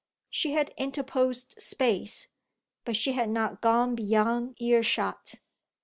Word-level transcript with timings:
She 0.31 0.53
had 0.53 0.73
interposed 0.77 1.61
space, 1.61 2.27
but 2.85 2.95
she 2.95 3.11
had 3.11 3.29
not 3.29 3.61
gone 3.61 3.93
beyond 3.93 4.59
ear 4.59 4.81
shot. 4.81 5.35